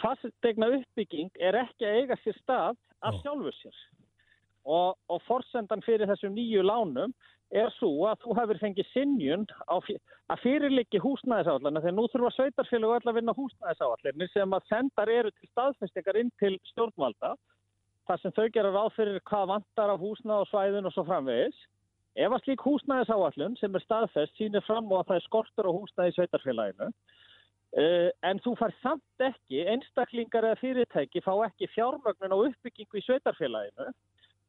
[0.00, 3.80] fastegna uppbygging er ekki að eiga sér stað af sjálfu sér.
[4.68, 7.14] Og, og forsendan fyrir þessum nýju lánum
[7.54, 13.16] er svo að þú hefur fengið sinjun að fyrirlikki húsnæðisáallana þegar nú þurfa sveitarfélag að
[13.16, 17.32] vinna húsnæðisáallinni sem að sendar eru til staðfestingar inn til stjórnvalda
[18.08, 21.56] þar sem þau gera ráð fyrir hvað vantar af húsnað og svæðin og svo framvegis.
[22.18, 25.76] Ef að slík húsnæðisáallun sem er staðfest sínir fram og að það er skortur á
[25.76, 32.34] húsnæði í sveitarfélaginu uh, en þú fær samt ekki, einstaklingar eða fyrirtæki fá ekki fjármögnun
[32.34, 33.90] á uppbyggingu í sveitarfélaginu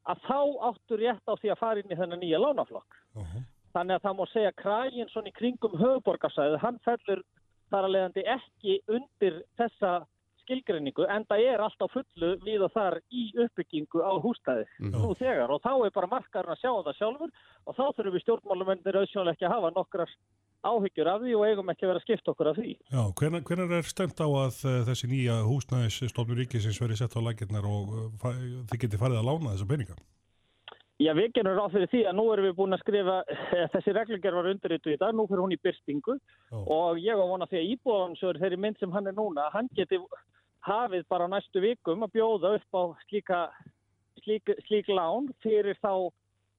[0.09, 0.39] að þá
[0.71, 3.01] áttur rétt á því að fara inn í þennan nýja lánaflokk.
[3.13, 3.43] Uh -huh.
[3.75, 7.21] Þannig að það má segja krægin svona í kringum höfuborgarsæðu, hann fellur
[7.69, 9.91] þar að leiðandi ekki undir þessa
[10.49, 14.97] skilgreiningu en það er alltaf fullu við og þar í uppbyggingu á hústæði Mhm.
[14.97, 17.31] nú þegar og þá er bara markarinn að sjá það sjálfur
[17.69, 20.09] og þá þurfum við stjórnmálumennir auðsjónlega ekki að hafa nokkrar
[20.59, 22.73] áhyggjur af því og eigum ekki að vera að skipta okkur af því.
[22.91, 27.21] Já, hvenar, hvenar er stemt á að uh, þessi nýja húsnæðisstofnur ríkisins verið sett á
[27.23, 28.33] lakirnar og uh,
[28.67, 29.95] þið geti farið að lána þessa peninga?
[30.99, 33.13] Já, við gerum ráð fyrir því að nú erum við búin að skrifa,
[33.71, 36.17] þessi reglugjör var undirritu í dag, nú fyrir hún í byrstingu
[36.51, 36.57] Já.
[36.59, 39.95] og ég var vona því að íbúðansjóður þeirri mynd sem hann er núna, hann geti
[40.69, 43.41] hafið bara næstu vikum að bjóða upp á slíka,
[44.23, 46.11] slík, slík lán fyrir þá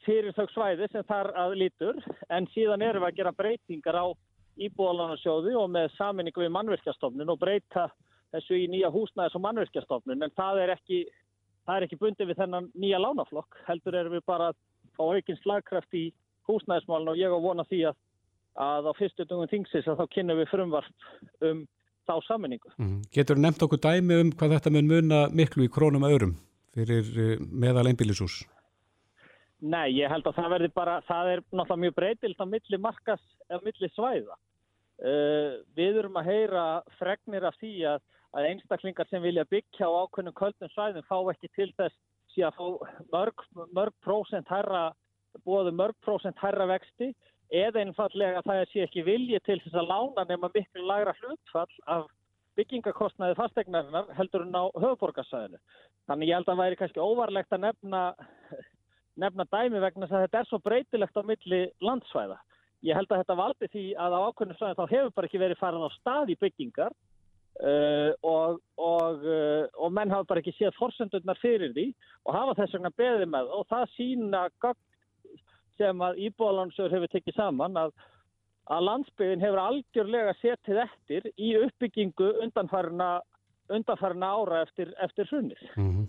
[0.04, 1.98] fyrir þau svæði sem þar að lítur.
[2.32, 4.06] En síðan erum við að gera breytingar á
[4.60, 7.88] íbúðalansjóði og með saminningu við mannverkjastofnun og breyta
[8.34, 11.00] þessu í nýja húsnæðis og mannverkjastofnun en það er ekki
[11.70, 14.56] ekki bundið við þennan nýja lánaflokk heldur erum við bara að
[14.96, 16.08] fá aukinn slagkraft í
[16.48, 17.98] húsnæðismálun og ég á vona því að,
[18.58, 21.06] að á fyrstu dungum þingsins að þá kynum við frumvarp
[21.46, 21.62] um
[22.10, 22.72] þá saminningu.
[22.78, 23.00] Mm.
[23.14, 26.36] Getur nefnt okkur dæmi um hvað þetta mun muna miklu í krónum öðrum
[26.74, 28.42] fyrir uh, meðal einbílisús?
[29.60, 33.24] Nei, ég held að það verði bara, það er náttúrulega mjög breytilt á milli markas
[33.50, 34.38] eða milli svæða.
[35.00, 36.64] Uh, við erum að heyra
[36.98, 38.00] fregnir af því að,
[38.36, 41.96] að einstaklingar sem vilja byggja á ákveðnum köldum svæðum fá ekki til þess
[42.34, 42.66] síðan fá
[43.12, 43.44] mörg,
[43.74, 44.90] mörg prósent herra,
[45.46, 47.10] búið mörg prósent herra vexti
[47.50, 52.08] eða einfallega það sé ekki vilji til þess að lána nema miklu lagra hlutfall af
[52.58, 55.58] byggingakostnaði fastegnarinnar heldur en á höfuborgarsæðinu.
[56.10, 58.02] Þannig ég held að það væri kannski óvarlegt að nefna
[59.20, 62.38] nefna dæmi vegna þess að þetta er svo breytilegt á milli landsvæða.
[62.86, 65.60] Ég held að þetta valdi því að á ákveðnum svæðin þá hefur bara ekki verið
[65.60, 66.94] farið á stað í byggingar
[67.60, 71.90] uh, og, og, uh, og menn hafa bara ekki séð forsendurnar fyrir því
[72.24, 74.86] og hafa þess vegna beðið með og það sína gögn
[75.80, 77.92] sem að íbúðalansur hefur tekið saman að,
[78.70, 83.10] að landsbyggin hefur algjörlega setið eftir í uppbyggingu undanfarna,
[83.72, 85.68] undanfarna ára eftir, eftir hrunnið.
[85.76, 86.08] Mm -hmm.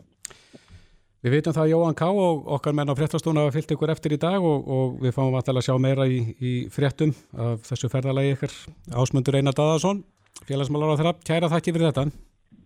[1.21, 4.15] Við veitum það að Jóhann Ká og okkar menn á fréttastúna hafa fyllt ykkur eftir
[4.15, 8.33] í dag og, og við fáum að sjá meira í, í fréttum af þessu ferðalagi
[8.33, 8.55] ykkur
[8.97, 10.01] Ásmundur Einar Daðarsson,
[10.49, 11.13] félagsmálar á þeirra.
[11.21, 12.09] Kæra þakki fyrir þetta.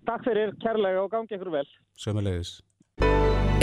[0.07, 1.67] Takk fyrir, kærlega og gangi ykkur vel.
[1.99, 2.61] Sömulegis.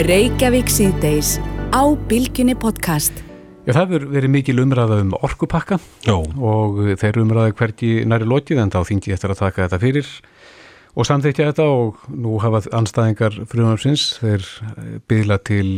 [0.05, 1.39] Reykjavík síðdeis
[1.73, 3.32] á Bilginni podcast.
[3.63, 6.15] Já, það hefur verið mikil umræða um orkupakka Já.
[6.19, 10.09] og þeir umræði hverki næri lokið en þá þingi eftir að taka þetta fyrir
[10.93, 14.43] og samþykja þetta og nú hafa anstæðingar frumhansins þeir
[15.07, 15.71] byggla til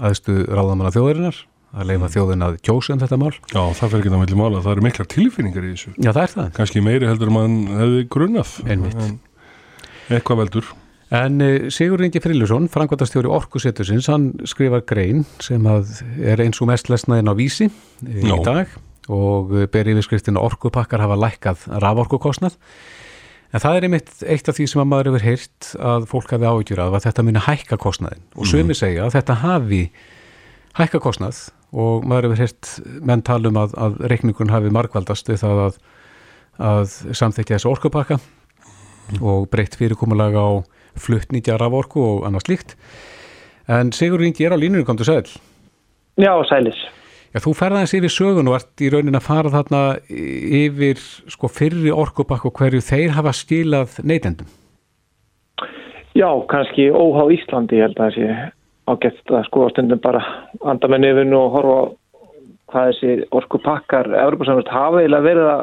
[0.00, 1.44] aðstu ráðamanna þjóðarinnar
[1.76, 3.32] að leifa þjóðin að kjósa um þetta mál.
[3.52, 5.94] Já, það fer ekki það með mála, það eru miklar tilfinningar í þessu.
[5.98, 6.50] Já, það er það.
[6.56, 8.54] Kanski meiri heldur mann hefði grunnað.
[8.64, 9.02] Einmitt.
[9.04, 10.70] En eitthvað veldur.
[11.10, 11.40] En
[11.72, 17.34] Sigur Ingi Frilusson, frangvandastjóri Orkusettusins, hann skrifar grein sem er eins og mest lesnaðinn á
[17.38, 17.70] vísi
[18.04, 18.36] í Já.
[18.44, 18.74] dag
[19.08, 22.58] og ber yfirskriftin orkupakkar hafa lækkað raforkukostnað.
[23.56, 26.44] En það er einmitt eitt af því sem að maður hefur heyrt að fólk hafi
[26.50, 28.50] áhyggjur af að þetta muni hækka kostnaðin og Mhm.
[28.52, 29.82] sumi segja að þetta hafi
[30.76, 31.38] hækka kostnað
[31.72, 35.78] og maður hefur heyrt menn tala um að, að reikningun hafi margvaldast við það að,
[36.60, 38.20] að samþykja þessu orkupakka
[39.24, 40.48] og breytt fyrirkomulag á
[40.96, 42.76] fluttnýtja raforku og annað slíkt.
[43.68, 45.26] En Sigur Ingi er á línunum, kom þú sæl.
[46.18, 46.78] Já, sælis.
[47.34, 51.92] Já, þú ferðaðins yfir sögun og ert í raunin að fara þarna yfir sko fyrri
[51.92, 54.48] orkupakk og hverju þeir hafa skilað neytendum.
[56.16, 58.52] Já, kannski óhá Íslandi, held að það sé
[58.88, 60.22] ágætt að skoða stundum bara
[60.64, 61.84] anda með nefinu og horfa á
[62.68, 65.62] hvað þessi orkupakkar Evropasamvist hafa eiginlega verið að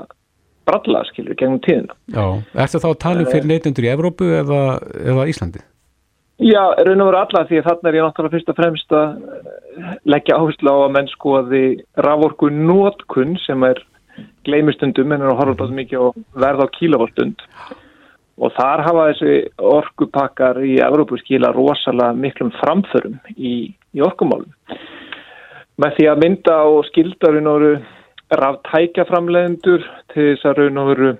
[0.66, 1.96] bralla, skilur, gegnum tíðina.
[2.14, 2.26] Já,
[2.66, 4.62] ertu þá að tala um fyrir neytendur í Evrópu eða,
[5.06, 5.64] eða Íslandi?
[6.44, 9.12] Já, raun og veru alla því að þarna er ég náttúrulega fyrst og fremst að
[9.16, 11.64] eh, leggja áherslu á að menn skoði
[12.04, 13.80] raforku nótkunn sem er
[14.48, 15.80] gleymistundum en er að horfa mm.
[15.80, 16.08] mikið á
[16.44, 17.46] verð á kílovoltund
[18.36, 24.52] og þar hafa þessi orkupakkar í Evrópu skila rosalega miklum framförum í, í orkumálum
[25.80, 27.52] með því að mynda og skilda raun
[28.34, 29.84] ráftækjaframlegendur
[30.14, 31.12] til þess að raun og veru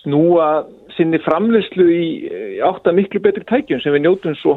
[0.00, 0.48] snúa
[0.96, 4.54] sinni framleyslu í, í átta miklu betri tækjum sem við njótum svo,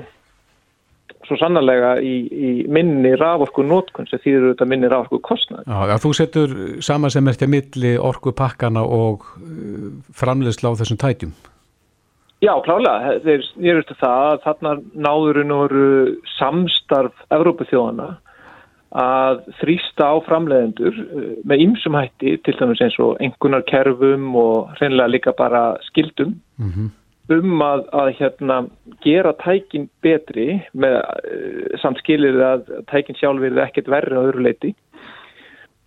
[1.28, 5.68] svo sannarlega í, í minni raforku nótkun sem þýður auðvitað minni raforku kostnað.
[5.68, 11.36] Já, þú setur saman sem er til milli orkupakkana og uh, framleiðsla á þessum tækjum.
[12.38, 13.18] Já, klálega.
[13.26, 14.72] Þeir snýrust það að þarna
[15.08, 15.88] náðurinn voru
[16.36, 18.12] samstarf Evrópuþjóðana
[18.98, 24.72] að þrýsta á framleiðendur eh, með ymsum hætti, til dæmis eins og engunar kerfum og
[24.80, 26.90] hreinlega líka bara skildum Mm -hmm.
[27.38, 28.68] um að, að hérna,
[29.04, 34.42] gera tækin betri með uh, samt skilir að tækin sjálf verið ekkert verri á öðru
[34.42, 34.76] leiti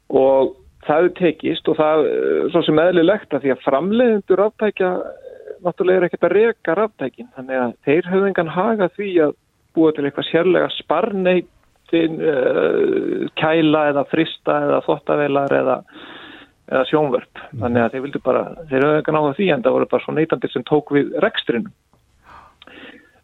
[0.09, 0.55] og
[0.87, 4.90] það er tekist og það er svo sem eðlilegt að því að framleiðendur ráttækja
[5.64, 9.33] náttúrulega er ekkert að reka ráttækin þannig að þeir höfðu engan haga því að
[9.75, 11.60] búa til eitthvað sérlega sparneitin
[11.98, 15.76] uh, kæla eða frista eða þottavelar eða,
[16.70, 17.44] eða sjónvörp.
[17.61, 20.16] Þannig að þeir vildu bara, þeir höfðu engan áhuga því en það voru bara svo
[20.16, 21.72] neytandir sem tók við rekstrinum.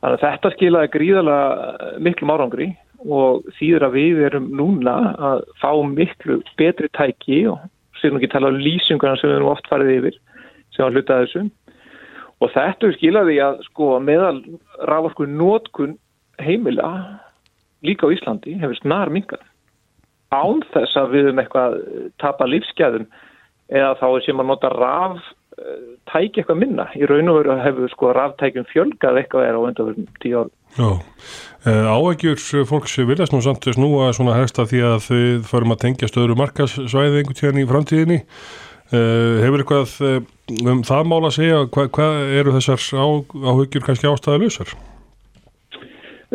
[0.01, 2.69] Þannig að þetta skilaði gríðalega miklum árangri
[3.05, 4.97] og þýður að við erum núna
[5.31, 7.63] að fá miklu betri tæki og
[8.01, 10.19] sér nú ekki tala um lýsingarna sem við erum oft farið yfir
[10.75, 11.45] sem var hlutað þessu.
[12.45, 14.41] Og þetta skilaði að sko meðal
[14.89, 15.97] rávorku nótkun
[16.43, 16.91] heimila
[17.85, 19.43] líka á Íslandi hefur snar mingar
[20.35, 21.81] án þess að við um eitthvað
[22.23, 23.07] tapa lífsgæðum
[23.71, 25.21] eða þá sem að nota raf
[26.11, 26.87] tæki eitthvað minna.
[26.99, 30.53] Í raun og veru hefur sko ráftækjum fjölgað eitthvað er á undanverðum tíu árum.
[30.77, 30.91] Já,
[31.97, 36.37] áægjur fólks viljast nú samt svona helst að því að þið förum að tengja stöður
[36.43, 38.19] markasvæði einhvern tíðan í framtíðinni.
[38.93, 39.97] Hefur eitthvað
[40.75, 42.11] um það mál að segja, hvað hva
[42.43, 44.77] eru þessar áhugjur kannski ástæða lausar?
[44.77, 44.96] Uh,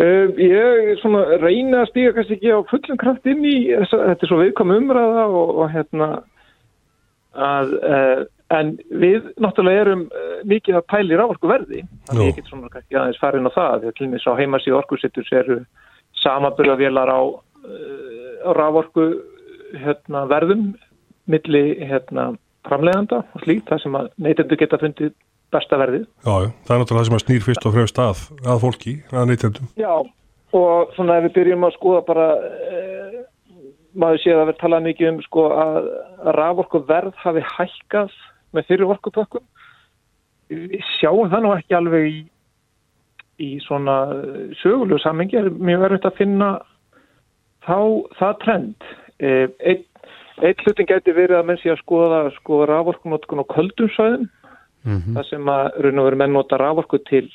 [0.02, 4.40] ég svona reyna að stíga kannski ekki á fullum kraft inn í þetta er svo
[4.42, 6.12] viðkom umræða og, og hérna
[7.32, 11.86] að uh, En við náttúrulega erum uh, mikið að pæli rávorku verði.
[12.10, 13.76] Þannig ég get svona ekki aðeins farin á það.
[13.78, 15.58] Því að til og með svo heimasíu orkusittur eru
[16.20, 19.08] samaburðavélar á, uh, á rávorku
[19.80, 20.66] hérna, verðum
[21.32, 22.32] milli hérna,
[22.68, 23.70] framleganda og slíkt.
[23.72, 25.16] Það sem að neytendur geta fundið
[25.54, 26.08] besta verðið.
[26.24, 26.34] Já,
[26.66, 29.70] það er náttúrulega það sem að snýr fyrst og fremst að, að fólki, að neytendum.
[29.80, 29.94] Já,
[30.62, 32.28] og svona ef við byrjum að skoða bara...
[32.40, 32.92] Uh,
[33.92, 35.90] maður séð að vera talað mikið um sko, að
[36.38, 38.14] rávorku verð hafi hækkað
[38.56, 39.44] með fyrir orkupökkum.
[40.52, 42.20] Við sjáum það nú ekki alveg í,
[43.44, 43.98] í svona
[44.62, 45.40] sögulegu sammengi.
[45.40, 46.50] Það er mjög verið að finna
[47.68, 47.80] þá,
[48.20, 48.92] það trend.
[49.22, 49.88] Einn
[50.42, 54.30] ein hlutin gæti verið að menn sé að skoða sko, raforkunótkun á köldumsvæðin.
[54.84, 55.14] Mm -hmm.
[55.16, 57.28] Það sem að raun og verið menn nota raforku til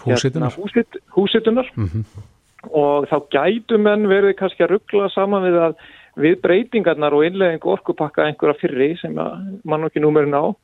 [0.00, 0.50] húsitunar.
[0.50, 1.70] Hérna, húsit, húsitunar.
[1.76, 2.04] Mm -hmm.
[2.70, 5.74] Og þá gætu menn verið kannski að ruggla saman við að
[6.16, 9.14] við breytingarnar og innlegging orkupakka einhverja fyrri sem
[9.64, 10.54] mann ekki númerinn á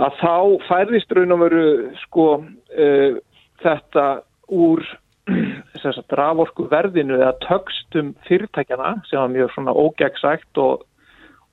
[0.00, 0.34] að þá
[0.68, 1.64] færðist raun og veru
[2.06, 3.18] sko uh,
[3.62, 4.06] þetta
[4.48, 4.84] úr
[6.22, 10.84] raforku verðinu eða tögstum fyrirtækjana sem var mjög svona ógegnsækt og,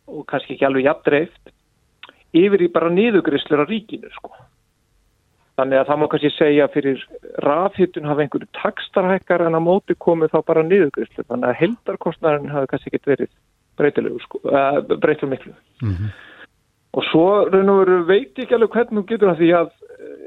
[0.07, 1.53] og kannski ekki alveg jafndreift
[2.33, 4.33] yfir í bara niðugrislur á ríkinu sko
[5.59, 7.01] Þannig að það má kannski segja fyrir
[7.43, 11.25] rafhittun hafa einhverju takstarhækkar en að móti komið þá bara niðurgrislu.
[11.27, 13.33] Þannig að heldarkostnæðin hafi kannski ekkert verið
[13.79, 15.53] breytilegu, sko, uh, breytilegu miklu.
[15.83, 16.13] Mm -hmm.
[16.95, 19.69] Og svo raun og veru veit ekki alveg hvernig þú getur það því að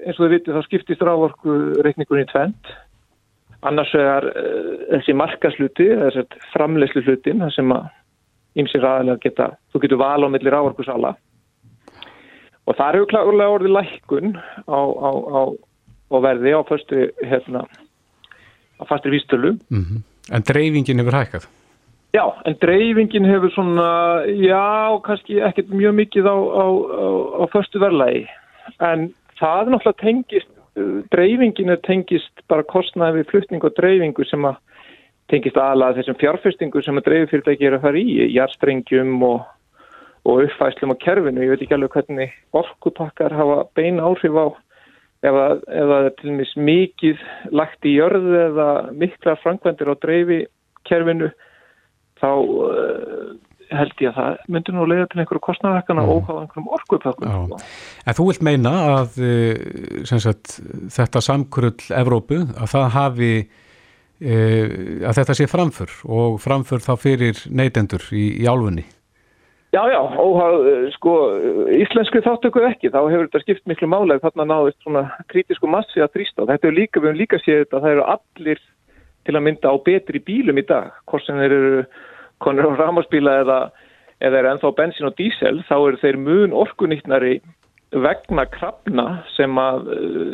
[0.05, 2.77] eins og þið vitið þá skiptist rávorku reikningunni tvent.
[3.63, 7.89] Annars er uh, þessi markasluti, þessi framlegslu hlutin, það sem að
[8.55, 11.17] ymsir aðalega geta, þú getur val á milli rávorku sala.
[12.67, 14.37] Og það eru klárlega orðið lækkun
[14.71, 15.41] á, á, á,
[16.15, 17.65] á verði á fastu hérna,
[18.79, 19.57] á fastur vístölu.
[19.71, 20.01] Mm -hmm.
[20.31, 21.49] En dreifingin hefur hækkað?
[22.13, 26.37] Já, en dreifingin hefur svona, já, kannski ekkert mjög mikið á,
[27.43, 28.27] á fastu verðlægi.
[28.81, 30.51] En það er náttúrulega tengist,
[31.11, 34.57] dreifingin er tengist bara kostnaði við flutning og dreifingu sem að
[35.33, 39.43] tengist aðlað þessum fjárfestingu sem að dreififyrirtæki er að fara í, jarstrengjum og
[40.25, 41.43] og uppfæslum á kerfinu.
[41.43, 44.47] Ég veit ekki alveg hvernig orkupakkar hafa beina áhrif á
[45.23, 47.23] ef það er til og meins mikið
[47.55, 50.41] lagt í jörðu eða mikla frangvendir á dreifi
[50.89, 51.31] kerfinu
[52.19, 53.35] þá uh,
[53.73, 57.55] held ég að það myndir nú leiða til einhverju kostnæðarkana og á einhverjum orkupakkum.
[58.07, 59.21] En þú vilt meina að
[60.11, 60.59] sagt,
[60.93, 63.35] þetta samkrull Evrópu, að það hafi
[64.23, 68.85] að þetta sé framför og framför þá fyrir neytendur í, í álfunni?
[69.73, 70.35] Já, já, og
[70.93, 71.13] sko
[71.73, 76.13] íslensku þáttöku ekki, þá hefur þetta skipt miklu málega þarna náðist svona kritísku massi að
[76.19, 76.45] þrýsta.
[76.51, 78.61] Þetta er líka, við höfum líka séð þetta að það eru allir
[79.25, 81.83] til að mynda á betri bílum í dag, hvort sem þeir eru
[82.45, 83.59] konur á rámarsbíla eða
[84.23, 87.35] eða er ennþá bensin og dísel, þá eru þeir mun orkunýttnari
[88.05, 89.89] vegna krafna sem að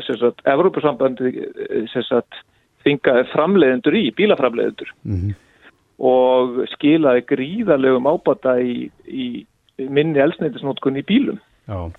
[0.06, 1.36] sem sagt, Evrópussambandi
[1.94, 2.42] sem sagt,
[2.82, 4.90] þingaði framleiðendur í, bílaframleiðendur.
[5.06, 5.44] Mm -hmm
[5.98, 9.28] og skilaði gríðarlegum ábata í, í
[9.78, 11.40] minni elsneitisnótkun í bílum.
[11.68, 11.90] Uh,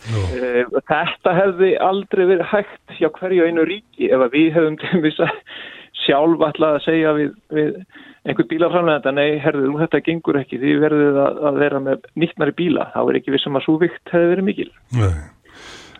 [0.90, 5.36] þetta hefði aldrei verið hægt hjá hverju einu ríki ef við hefum til þess að
[6.00, 7.76] sjálf alltaf að segja við, við
[8.30, 12.88] einhver bílaframlegenda, nei, herðu, þetta gengur ekki, því verðið að, að vera með nýttnari bíla,
[12.96, 14.68] þá er ekki vissum að svo vikt hefði verið mikil.
[14.98, 15.20] Nei.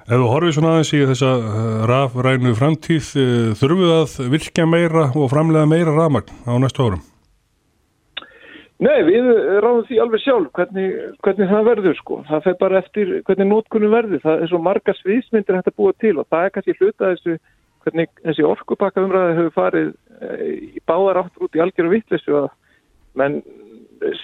[0.10, 1.32] Ef þú horfið svona aðeins í þessa
[1.92, 3.14] rafrænu framtíð,
[3.60, 7.09] þurfum við að virkja meira og framlega meira rafmagn á næstu árum?
[8.80, 9.26] Nei, við
[9.60, 10.92] ráðum því alveg sjálf hvernig,
[11.26, 12.20] hvernig það verður sko.
[12.30, 14.22] Það fer bara eftir hvernig nótkunum verður.
[14.24, 17.36] Það er svo marga sviðsmyndir að búa til og það er kannski hluta þessu
[17.84, 19.92] hvernig þessi orkupakka umræði hefur farið
[20.56, 22.50] í báðar áttur út í algjöru vittlissu að
[23.20, 23.40] menn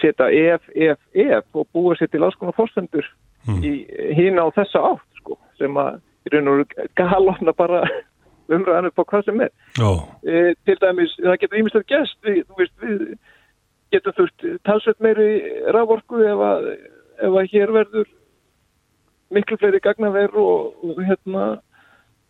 [0.00, 3.06] setja ef, ef, ef og búa sér til áskonar fórstendur
[3.48, 3.60] mm.
[3.60, 3.72] í
[4.16, 7.82] hína á þessa átt sko sem að í raun og veru galofna bara
[8.52, 9.52] umræðan upp á hvað sem er.
[10.22, 13.02] E, til dæmis, það getur ímestlega gæst, við, þú veist, við
[13.94, 15.28] getum þurft talsveit meiri
[15.74, 16.70] raforku ef að,
[17.22, 18.08] ef að hér verður
[19.34, 21.46] miklu fleiri gagnaver og, og hérna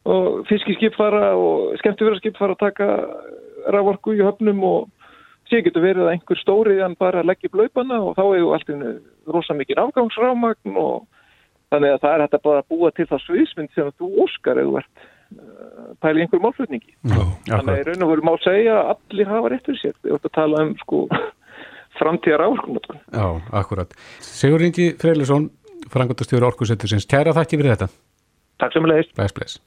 [0.06, 2.90] og fiskiskipfara og skemmtifæraskipfara að taka
[3.74, 5.10] raforku í höfnum og
[5.50, 9.56] sé getur verið að einhver stóri hann bara leggja blöipana og þá hefur alltaf rosa
[9.58, 11.04] mikið afgangsrámagn og
[11.72, 14.82] þannig að það er hægt að bara búa til það sviðsmynd sem þú óskar eða
[14.82, 15.06] ert
[15.38, 16.94] uh, pæli einhver málflutningi.
[17.46, 20.16] Þannig að í raun og veru má segja að allir hafa rétt fyrir sér, við
[20.16, 21.02] ætlum að tala um sko
[22.00, 22.80] framtíðar áherskum
[23.12, 23.26] Já,
[23.62, 23.94] akkurat.
[24.24, 25.50] Sigur Ingi Freylusson
[25.92, 27.90] frangotastjóri Orkusettur sinns, kæra þakki fyrir þetta.
[28.62, 29.58] Takk sem að leiðist Bæs, bæs